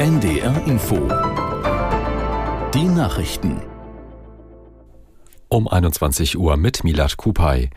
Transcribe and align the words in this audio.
NDR 0.00 0.66
Info. 0.66 0.96
Die 2.72 2.84
Nachrichten. 2.84 3.60
Um 5.50 5.68
21 5.68 6.38
Uhr 6.38 6.56
mit 6.56 6.84
Milat 6.84 7.18
Kupay. 7.18 7.68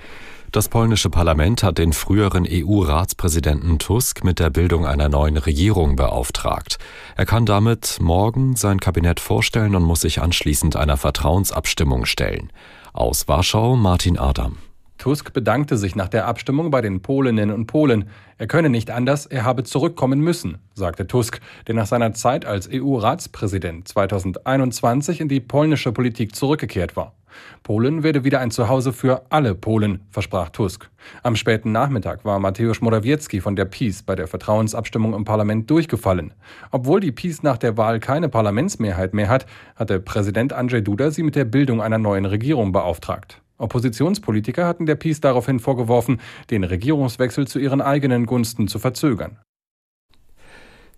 Das 0.54 0.70
polnische 0.70 1.10
Parlament 1.10 1.64
hat 1.64 1.80
den 1.80 1.92
früheren 1.92 2.48
EU-Ratspräsidenten 2.50 3.78
Tusk 3.78 4.24
mit 4.24 4.40
der 4.40 4.52
Bildung 4.52 4.86
einer 4.86 5.10
neuen 5.10 5.36
Regierung 5.36 5.98
beauftragt. 5.98 6.78
Er 7.18 7.26
kann 7.26 7.46
damit 7.46 7.98
morgen 8.00 8.56
sein 8.56 8.80
Kabinett 8.80 9.20
vorstellen 9.20 9.76
und 9.76 9.84
muss 9.84 10.00
sich 10.00 10.22
anschließend 10.22 10.78
einer 10.78 10.96
Vertrauensabstimmung 10.96 12.06
stellen. 12.06 12.54
Aus 12.94 13.28
Warschau 13.28 13.76
Martin 13.76 14.18
Adam. 14.18 14.60
Tusk 15.04 15.34
bedankte 15.34 15.76
sich 15.76 15.98
nach 15.98 16.08
der 16.08 16.28
Abstimmung 16.28 16.72
bei 16.72 16.80
den 16.80 17.02
Polinnen 17.02 17.52
und 17.52 17.68
Polen. 17.68 18.08
Er 18.38 18.48
könne 18.48 18.70
nicht 18.70 18.90
anders, 18.90 19.26
er 19.26 19.44
habe 19.44 19.66
zurückkommen 19.66 20.22
müssen, 20.22 20.60
sagte 20.76 21.08
Tusk, 21.08 21.42
der 21.68 21.76
nach 21.76 21.88
seiner 21.88 22.14
Zeit 22.14 22.46
als 22.46 22.70
EU-Ratspräsident 22.72 23.86
2021 23.86 25.20
in 25.20 25.28
die 25.28 25.42
polnische 25.42 25.92
Politik 25.92 26.34
zurückgekehrt 26.34 26.96
war. 26.96 27.16
Polen 27.64 28.04
werde 28.04 28.24
wieder 28.24 28.40
ein 28.40 28.50
Zuhause 28.50 28.94
für 28.94 29.24
alle 29.30 29.56
Polen, 29.56 30.06
versprach 30.10 30.48
Tusk. 30.52 30.90
Am 31.22 31.36
späten 31.36 31.74
Nachmittag 31.74 32.24
war 32.24 32.40
Mateusz 32.40 32.80
Morawiecki 32.80 33.42
von 33.42 33.58
der 33.58 33.66
PiS 33.66 34.04
bei 34.04 34.16
der 34.16 34.28
Vertrauensabstimmung 34.28 35.14
im 35.14 35.26
Parlament 35.26 35.70
durchgefallen. 35.70 36.34
Obwohl 36.72 37.02
die 37.02 37.12
PiS 37.12 37.44
nach 37.44 37.58
der 37.58 37.76
Wahl 37.76 38.00
keine 38.00 38.30
Parlamentsmehrheit 38.30 39.14
mehr 39.14 39.28
hat, 39.28 39.48
hatte 39.76 40.00
Präsident 40.00 40.54
Andrzej 40.54 40.82
Duda 40.82 41.12
sie 41.12 41.24
mit 41.24 41.36
der 41.36 41.44
Bildung 41.44 41.82
einer 41.82 41.98
neuen 41.98 42.24
Regierung 42.24 42.72
beauftragt. 42.72 43.43
Oppositionspolitiker 43.58 44.66
hatten 44.66 44.86
der 44.86 44.96
PiS 44.96 45.22
daraufhin 45.22 45.60
vorgeworfen, 45.60 46.20
den 46.50 46.64
Regierungswechsel 46.64 47.48
zu 47.48 47.60
ihren 47.60 47.82
eigenen 47.82 48.26
Gunsten 48.26 48.68
zu 48.68 48.80
verzögern. 48.80 49.40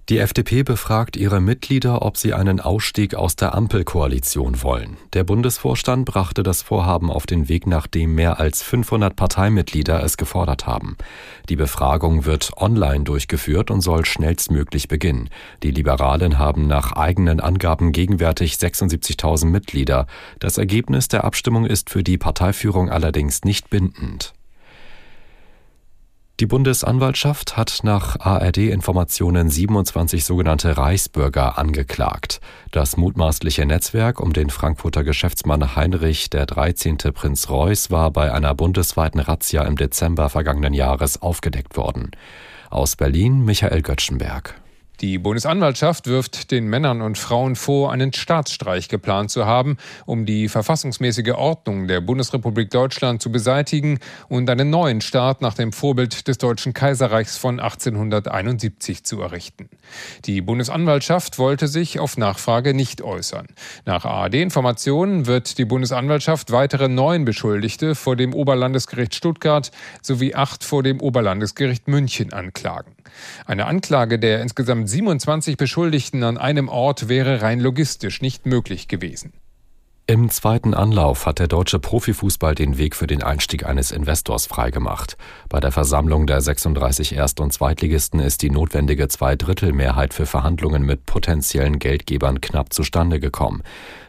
Die 0.08 0.20
FDP 0.20 0.62
befragt 0.62 1.18
ihre 1.18 1.42
Mitglieder, 1.42 2.04
ob 2.04 2.16
sie 2.16 2.36
einen 2.36 2.60
Ausstieg 2.60 3.16
aus 3.16 3.36
der 3.36 3.56
Ampelkoalition 3.56 4.62
wollen. 4.62 4.98
Der 5.14 5.24
Bundesvorstand 5.24 6.06
brachte 6.06 6.44
das 6.44 6.62
Vorhaben 6.62 7.10
auf 7.10 7.26
den 7.26 7.50
Weg, 7.50 7.66
nachdem 7.66 8.14
mehr 8.14 8.40
als 8.40 8.62
500 8.62 9.16
Parteimitglieder 9.16 10.04
es 10.04 10.18
gefordert 10.18 10.68
haben. 10.68 10.96
Die 11.50 11.56
Befragung 11.56 12.26
wird 12.26 12.52
online 12.56 13.04
durchgeführt 13.04 13.72
und 13.72 13.82
soll 13.82 14.06
schnellstmöglich 14.06 14.88
beginnen. 14.88 15.32
Die 15.64 15.72
Liberalen 15.72 16.38
haben 16.38 16.68
nach 16.68 16.92
eigenen 16.92 17.40
Angaben 17.40 17.92
gegenwärtig 17.92 18.58
76.000 18.58 19.48
Mitglieder. 19.48 20.06
Das 20.38 20.60
Ergebnis 20.60 21.08
der 21.08 21.24
Abstimmung 21.24 21.66
ist 21.66 21.90
für 21.90 22.04
die 22.04 22.20
Parteiführung 22.20 22.92
allerdings 22.92 23.44
nicht 23.44 23.72
bindend. 23.72 24.36
Die 26.42 26.48
Bundesanwaltschaft 26.48 27.56
hat 27.56 27.80
nach 27.84 28.20
ARD-Informationen 28.20 29.50
27 29.50 30.26
sogenannte 30.26 30.76
Reichsbürger 30.76 31.58
angeklagt. 31.58 32.42
Das 32.72 32.98
mutmaßliche 32.98 33.66
Netzwerk 33.66 34.20
um 34.20 34.34
den 34.34 34.50
Frankfurter 34.50 35.06
Geschäftsmann 35.06 35.78
Heinrich 35.78 36.30
der 36.30 36.46
13. 36.46 36.98
Prinz 37.14 37.50
Reuß 37.50 37.90
war 37.90 38.12
bei 38.12 38.34
einer 38.34 38.54
bundesweiten 38.54 39.22
Razzia 39.22 39.64
im 39.64 39.78
Dezember 39.78 40.28
vergangenen 40.28 40.74
Jahres 40.74 41.22
aufgedeckt 41.22 41.78
worden. 41.78 42.12
Aus 42.70 42.98
Berlin 42.98 43.46
Michael 43.46 43.82
Göttschenberg. 43.82 44.56
Die 45.02 45.18
Bundesanwaltschaft 45.18 46.08
wirft 46.08 46.52
den 46.52 46.68
Männern 46.68 47.02
und 47.02 47.18
Frauen 47.18 47.56
vor, 47.56 47.92
einen 47.92 48.14
Staatsstreich 48.14 48.88
geplant 48.88 49.30
zu 49.30 49.46
haben, 49.46 49.78
um 50.06 50.26
die 50.26 50.48
verfassungsmäßige 50.48 51.34
Ordnung 51.34 51.88
der 51.88 52.02
Bundesrepublik 52.02 52.70
Deutschland 52.70 53.22
zu 53.22 53.32
beseitigen 53.32 54.00
und 54.30 54.50
einen 54.50 54.70
neuen 54.70 55.02
Staat 55.02 55.42
nach 55.42 55.54
dem 55.54 55.74
Vorbild 55.74 56.28
des 56.28 56.38
Deutschen 56.38 56.74
Kaiserreichs 56.74 57.38
von 57.38 57.60
1871 57.60 59.04
zu 59.04 59.22
errichten. 59.22 59.70
Die 60.26 60.42
Bundesanwaltschaft 60.42 61.40
wollte 61.40 61.68
sich 61.68 62.00
auf 62.00 62.18
Nachfrage 62.18 62.74
nicht 62.74 63.02
äußern. 63.02 63.48
Nach 63.86 64.06
ARD-Informationen 64.06 65.28
wird 65.28 65.58
die 65.58 65.66
Bundesanwaltschaft 65.66 66.52
weitere 66.52 66.88
neun 66.88 67.26
Beschuldigte 67.26 67.96
vor 67.96 68.16
dem 68.16 68.34
Oberlandesgericht 68.34 69.16
Stuttgart 69.16 69.72
sowie 70.02 70.36
acht 70.36 70.64
vor 70.64 70.84
dem 70.84 71.02
Oberlandesgericht 71.02 71.88
München 71.88 72.32
anklagen. 72.32 72.95
Eine 73.46 73.66
Anklage 73.66 74.20
der 74.20 74.42
insgesamt 74.42 74.90
27 74.90 75.58
Beschuldigten 75.58 76.24
an 76.24 76.38
einem 76.38 76.70
Ort 76.70 77.08
wäre 77.08 77.42
rein 77.42 77.60
logistisch 77.60 78.22
nicht 78.22 78.46
möglich 78.46 78.88
gewesen. 78.88 79.34
Im 80.08 80.30
zweiten 80.30 80.76
Anlauf 80.76 81.26
hat 81.26 81.40
der 81.40 81.48
deutsche 81.48 81.80
Profifußball 81.80 82.54
den 82.54 82.78
Weg 82.78 82.96
für 82.96 83.08
den 83.08 83.24
Einstieg 83.24 83.66
eines 83.66 83.92
Investors 83.92 84.46
freigemacht. 84.46 85.18
Bei 85.50 85.60
der 85.60 85.72
Versammlung 85.72 86.28
der 86.28 86.42
36 86.42 87.16
Erst- 87.16 87.40
und 87.40 87.52
Zweitligisten 87.52 88.20
ist 88.20 88.44
die 88.44 88.52
notwendige 88.52 89.08
Zweidrittelmehrheit 89.08 90.14
für 90.14 90.28
Verhandlungen 90.28 90.84
mit 90.84 91.08
potenziellen 91.08 91.80
Geldgebern 91.80 92.40
knapp 92.40 92.72
zustande 92.72 93.20
gekommen. 93.20 93.64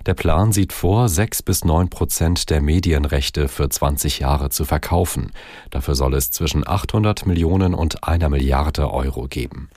Der 0.05 0.13
Plan 0.13 0.53
sieht 0.53 0.75
vor, 0.75 1.09
sechs 1.09 1.43
bis 1.43 1.65
neun 1.65 1.89
Prozent 1.89 2.51
der 2.51 2.61
Medienrechte 2.61 3.49
für 3.49 3.71
20 3.71 4.19
Jahre 4.19 4.51
zu 4.51 4.67
verkaufen. 4.67 5.33
Dafür 5.71 5.95
soll 5.95 6.13
es 6.13 6.31
zwischen 6.31 6.69
800 6.69 7.25
Millionen 7.25 7.73
und 7.73 8.05
einer 8.05 8.29
Milliarde 8.29 8.93
Euro 8.93 9.29
geben. 9.29 9.71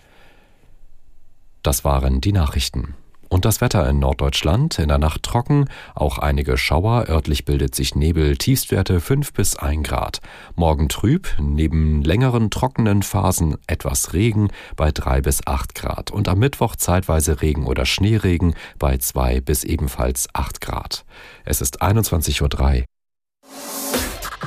Das 1.64 1.86
waren 1.86 2.20
die 2.20 2.34
Nachrichten. 2.34 2.96
Und 3.30 3.46
das 3.46 3.62
Wetter 3.62 3.88
in 3.88 4.00
Norddeutschland 4.00 4.80
in 4.80 4.88
der 4.88 4.98
Nacht 4.98 5.22
trocken, 5.22 5.66
auch 5.94 6.18
einige 6.18 6.58
Schauer, 6.58 7.06
örtlich 7.08 7.46
bildet 7.46 7.76
sich 7.76 7.94
Nebel, 7.94 8.38
Tiefstwerte 8.38 9.00
5 9.00 9.34
bis 9.34 9.56
1 9.56 9.88
Grad. 9.88 10.20
Morgen 10.56 10.90
trüb, 10.90 11.28
neben 11.40 12.02
längeren 12.02 12.50
trockenen 12.50 13.04
Phasen 13.04 13.58
etwas 13.68 14.14
Regen 14.14 14.50
bei 14.76 14.92
3 14.92 15.22
bis 15.22 15.46
8 15.46 15.76
Grad 15.76 16.10
und 16.10 16.28
am 16.28 16.40
Mittwoch 16.40 16.76
zeitweise 16.76 17.42
Regen 17.44 17.68
oder 17.68 17.86
Schneeregen 17.86 18.56
bei 18.80 18.98
2 18.98 19.42
bis 19.42 19.64
ebenfalls 19.64 20.28
8 20.34 20.60
Grad. 20.60 21.06
Es 21.46 21.62
ist 21.62 21.84
21.03 21.84 22.80
Uhr. 22.80 22.86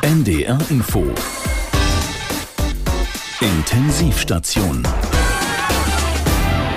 NDR 0.02 0.58
Info 0.70 1.04
Intensivstation 3.40 4.82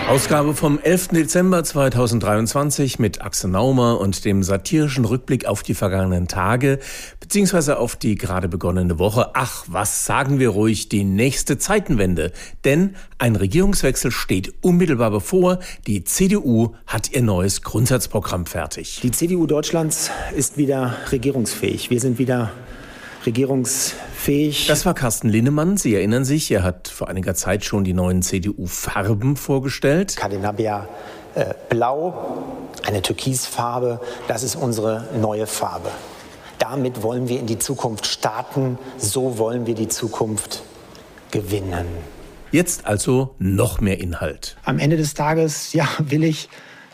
Ausgabe 0.08 0.54
vom 0.54 0.78
11. 0.78 1.08
Dezember 1.10 1.64
2023 1.64 3.00
mit 3.00 3.24
Axel 3.24 3.50
Naumer 3.50 4.00
und 4.00 4.24
dem 4.24 4.44
satirischen 4.44 5.04
Rückblick 5.04 5.48
auf 5.48 5.64
die 5.64 5.74
vergangenen 5.74 6.28
Tage 6.28 6.78
beziehungsweise 7.20 7.80
auf 7.80 7.96
die 7.96 8.14
gerade 8.14 8.48
begonnene 8.48 9.00
Woche. 9.00 9.32
Ach, 9.34 9.66
was 9.68 10.06
sagen 10.06 10.38
wir 10.38 10.50
ruhig, 10.50 10.90
die 10.90 11.04
nächste 11.04 11.58
Zeitenwende. 11.58 12.32
Denn 12.66 12.96
ein 13.18 13.36
Regierungswechsel 13.36 14.12
steht 14.12 14.54
unmittelbar 14.62 15.10
bevor. 15.10 15.58
Die 15.88 16.04
CDU 16.04 16.76
hat 16.86 17.12
ihr 17.12 17.24
neues 17.24 17.64
Grundsatzprogramm 17.64 18.46
fertig. 18.46 19.00
Die 19.02 19.12
CDU 19.12 19.48
Deutschlands 19.48 20.12
ist 20.36 20.56
wieder 20.56 20.96
regierungsfähig. 21.12 21.90
Wir 21.90 22.00
sind 22.00 22.20
wieder 22.20 22.52
regierungsfähig. 23.26 24.68
Das 24.68 24.86
war 24.86 24.94
Carsten 24.94 25.30
Linnemann. 25.30 25.78
Sie 25.78 25.96
erinnern 25.96 26.26
sich, 26.26 26.52
er 26.52 26.64
hat 26.64 26.88
vor 26.88 27.08
einiger 27.08 27.36
Zeit 27.36 27.66
schon 27.66 27.84
die 27.84 27.94
neuen 27.94 28.22
CDU-Farben 28.22 29.36
vorgestellt. 29.36 30.16
Cadenabia 30.16 30.88
äh, 31.36 31.54
Blau, 31.70 32.44
eine 32.86 33.02
Türkisfarbe, 33.02 34.00
das 34.28 34.44
ist 34.44 34.56
unsere 34.56 35.08
neue 35.20 35.48
Farbe. 35.48 35.90
Damit 36.60 37.04
wollen 37.04 37.28
wir 37.28 37.40
in 37.40 37.48
die 37.48 37.60
Zukunft 37.60 38.06
starten, 38.08 38.78
so 38.98 39.38
wollen 39.38 39.68
wir 39.68 39.76
die 39.76 39.90
Zukunft 39.90 40.64
gewinnen. 41.32 41.88
Jetzt 42.52 42.86
also 42.86 43.36
noch 43.38 43.82
mehr 43.82 44.00
Inhalt. 44.00 44.56
Am 44.64 44.80
Ende 44.80 44.96
des 44.96 45.14
Tages, 45.14 45.74
ja, 45.74 45.88
will 46.00 46.24
ich 46.24 46.48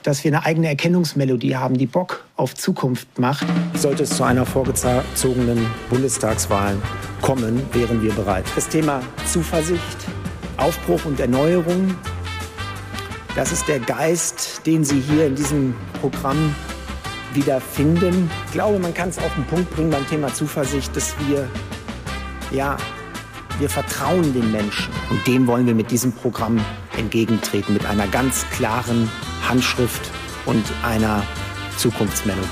dass 0.04 0.24
wir 0.24 0.32
eine 0.32 0.46
eigene 0.46 0.68
Erkennungsmelodie 0.68 1.56
haben, 1.56 1.78
die 1.78 1.86
Bock 1.86 2.26
auf 2.36 2.56
Zukunft 2.56 3.20
macht. 3.20 3.46
Sollte 3.76 4.04
es 4.04 4.16
zu 4.16 4.24
einer 4.24 4.46
vorgezogenen 4.46 5.66
Bundestagswahl 5.90 6.76
kommen, 7.22 7.62
wären 7.74 8.02
wir 8.02 8.14
bereit. 8.14 8.46
Das 8.56 8.68
Thema 8.68 9.02
Zuversicht, 9.26 9.98
Aufbruch 10.58 11.06
und 11.06 11.20
Erneuerung, 11.20 11.96
das 13.36 13.52
ist 13.52 13.68
der 13.68 13.80
Geist, 13.80 14.66
den 14.66 14.84
Sie 14.84 15.00
hier 15.00 15.28
in 15.28 15.36
diesem 15.36 15.74
Programm 16.02 16.54
wiederfinden. 17.34 18.30
Ich 18.48 18.52
glaube, 18.52 18.78
man 18.80 18.94
kann 18.94 19.10
es 19.10 19.18
auf 19.18 19.34
den 19.36 19.46
Punkt 19.46 19.70
bringen 19.74 19.90
beim 19.90 20.08
Thema 20.08 20.34
Zuversicht, 20.34 20.96
dass 20.96 21.16
wir, 21.28 21.48
ja, 22.52 22.76
wir 23.62 23.70
vertrauen 23.70 24.34
den 24.34 24.52
Menschen. 24.52 24.92
Und 25.12 25.26
dem 25.28 25.46
wollen 25.46 25.68
wir 25.68 25.76
mit 25.76 25.92
diesem 25.92 26.12
Programm 26.12 26.60
entgegentreten, 26.98 27.74
mit 27.74 27.86
einer 27.86 28.08
ganz 28.08 28.44
klaren 28.50 29.10
Handschrift 29.48 30.10
und 30.46 30.66
einer 30.84 31.24
Zukunftsmelodie. 31.78 32.48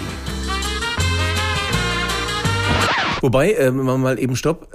Wobei, 3.21 3.53
äh, 3.53 3.71
machen 3.71 3.85
wir 3.85 3.97
mal 3.97 4.19
eben 4.19 4.35
Stopp. 4.35 4.69